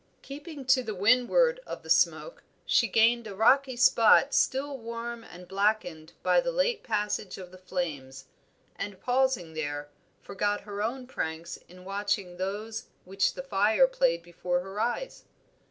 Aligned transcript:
Keeping 0.23 0.65
to 0.65 0.81
the 0.81 0.95
windward 0.95 1.59
of 1.67 1.83
the 1.83 1.89
smoke, 1.91 2.41
she 2.65 2.87
gained 2.87 3.27
a 3.27 3.35
rocky 3.35 3.77
spot 3.77 4.33
still 4.33 4.75
warm 4.75 5.23
and 5.23 5.47
blackened 5.47 6.13
by 6.23 6.41
the 6.41 6.51
late 6.51 6.81
passage 6.81 7.37
of 7.37 7.51
the 7.51 7.59
flames, 7.59 8.25
and 8.75 8.99
pausing 8.99 9.53
there, 9.53 9.89
forgot 10.23 10.61
her 10.61 10.81
own 10.81 11.05
pranks 11.05 11.57
in 11.69 11.85
watching 11.85 12.37
those 12.37 12.87
which 13.05 13.35
the 13.35 13.43
fire 13.43 13.85
played 13.85 14.23
before 14.23 14.61
her 14.61 14.79
eyes. 14.79 15.25